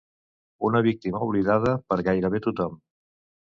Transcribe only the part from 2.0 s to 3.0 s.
gairebé tothom.